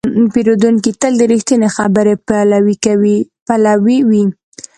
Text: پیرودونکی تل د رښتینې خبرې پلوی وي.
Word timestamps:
پیرودونکی 0.33 0.91
تل 1.01 1.13
د 1.17 1.21
رښتینې 1.31 1.69
خبرې 1.77 2.15
پلوی 3.53 3.99
وي. 4.09 4.23